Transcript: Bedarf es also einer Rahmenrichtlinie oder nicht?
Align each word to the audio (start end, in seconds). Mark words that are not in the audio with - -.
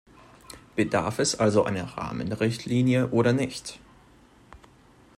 Bedarf 0.75 1.19
es 1.19 1.35
also 1.39 1.63
einer 1.63 1.83
Rahmenrichtlinie 1.95 3.09
oder 3.11 3.33
nicht? 3.33 3.79